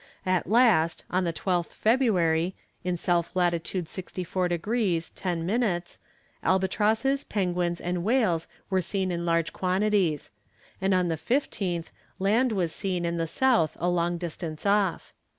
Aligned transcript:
At 0.25 0.49
last, 0.49 1.05
on 1.11 1.25
the 1.25 1.31
12th 1.31 1.73
February, 1.73 2.55
in 2.83 2.95
S. 2.95 3.07
lat. 3.35 3.67
64 3.87 4.47
degrees 4.47 5.11
10 5.11 5.45
minutes 5.45 5.99
albatrosses, 6.41 7.23
penguins, 7.23 7.79
and 7.79 8.03
whales 8.03 8.47
were 8.71 8.81
seen 8.81 9.11
in 9.11 9.27
large 9.27 9.53
quantities; 9.53 10.31
and 10.81 10.95
on 10.95 11.09
the 11.09 11.17
15th 11.17 11.91
land 12.17 12.51
was 12.51 12.71
seen 12.73 13.05
in 13.05 13.17
the 13.17 13.27
south 13.27 13.77
a 13.79 13.89
long 13.89 14.17
distance 14.17 14.65
off. 14.65 15.13